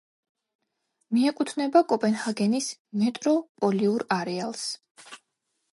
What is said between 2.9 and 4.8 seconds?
მეტროპოლიურ არეალს.